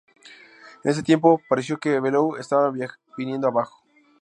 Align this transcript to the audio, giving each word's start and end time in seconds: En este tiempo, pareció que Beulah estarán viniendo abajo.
En 0.83 0.89
este 0.89 1.03
tiempo, 1.03 1.39
pareció 1.47 1.77
que 1.77 1.99
Beulah 1.99 2.39
estarán 2.41 2.73
viniendo 3.15 3.47
abajo. 3.47 3.83